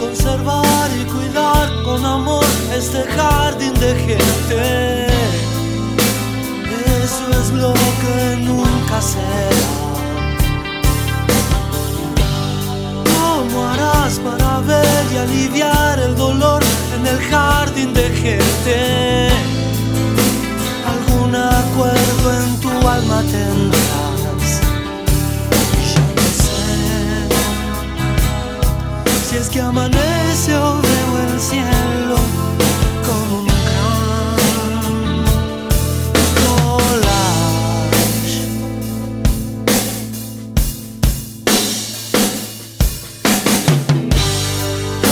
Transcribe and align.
Conservar 0.00 0.90
y 0.98 1.04
cuidar 1.04 1.82
con 1.84 2.02
amor 2.06 2.44
este 2.74 3.02
jardín 3.04 3.74
de 3.74 3.94
gente. 3.94 5.06
Eso 7.04 7.30
es 7.38 7.50
lo 7.50 7.74
que 7.74 8.36
nunca 8.38 8.79
si 29.30 29.36
es 29.36 29.48
que 29.48 29.60
amanece 29.60 30.56
o 30.56 30.80
veo 30.82 31.18
el 31.28 31.40
cielo 31.40 32.16
como 33.06 33.38
un 33.38 33.46
gran 33.46 34.34
collage. 36.42 37.60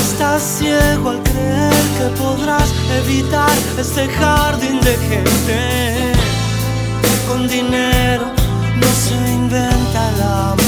Estás 0.02 0.42
ciego 0.42 1.10
al 1.10 1.22
creer 1.22 1.84
que 1.98 2.06
podrás 2.20 2.68
evitar 3.04 3.56
este 3.78 4.08
jardín 4.08 4.80
de 4.80 4.96
gente. 4.96 6.12
Con 7.28 7.46
dinero 7.46 8.32
no 8.80 8.88
se 8.88 9.14
inventa 9.32 10.10
el 10.10 10.22
amor. 10.22 10.67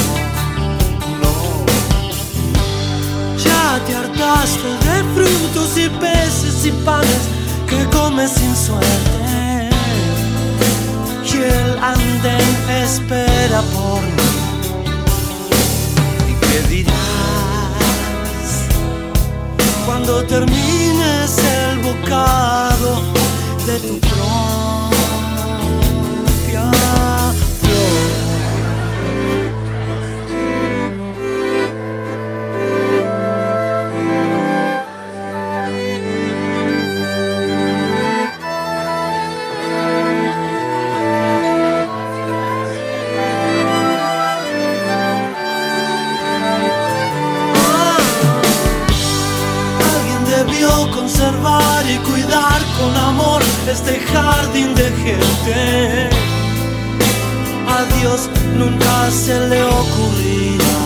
Hartaste 4.41 4.67
de 4.67 5.03
frutos 5.13 5.77
y 5.77 5.89
peces 5.99 6.65
y 6.65 6.71
panes 6.83 7.29
que 7.67 7.85
comes 7.95 8.31
sin 8.31 8.55
suerte. 8.55 9.69
Y 11.23 11.37
el 11.37 11.77
andén 11.79 12.69
espera 12.83 13.61
por 13.73 14.01
mí. 14.01 14.31
¿Y 16.29 16.33
qué 16.45 16.75
dirás 16.75 16.95
cuando 19.85 20.23
termines 20.25 21.37
el 21.37 21.79
bocado 21.79 23.01
de 23.65 23.79
tu 23.79 23.99
propia 23.99 24.70
este 53.71 53.99
jardín 53.99 54.75
de 54.75 54.89
gente. 55.03 56.09
A 57.67 57.79
Dios 57.97 58.29
nunca 58.57 59.09
se 59.11 59.39
le 59.47 59.63
ocurrirá. 59.63 60.79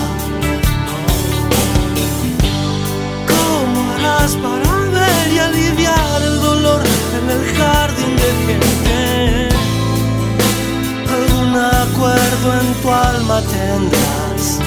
¿Cómo 3.34 3.91
harás 3.94 4.35
para 4.35 4.75
ver 4.97 5.34
y 5.34 5.40
aliviar 5.40 6.22
el 6.22 6.40
dolor 6.41 6.81
en 7.18 7.25
el 7.35 7.44
jardín 7.57 8.16
de 8.23 8.29
gente? 8.47 9.50
Algún 11.17 11.56
acuerdo 11.57 12.47
en 12.62 12.73
tu 12.81 12.91
alma 12.91 13.41
tendrás. 13.41 14.59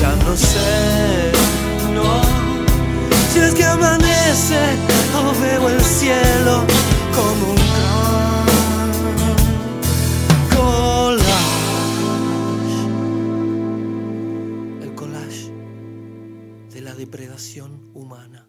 Ya 0.00 0.10
no 0.24 0.36
sé, 0.36 1.32
no. 1.94 2.10
Si 3.32 3.38
es 3.38 3.54
que 3.54 3.64
amanece 3.64 4.60
o 5.14 5.40
veo 5.40 5.68
el 5.68 5.80
cielo 5.80 6.35
como 7.16 7.44
un 7.50 7.56
gran 7.56 8.46
collage. 10.54 11.46
El 14.82 14.94
collage 14.94 15.50
de 16.74 16.80
la 16.82 16.94
depredación 16.94 17.90
humana. 17.94 18.48